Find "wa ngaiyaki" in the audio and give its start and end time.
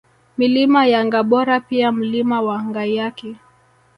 2.41-3.37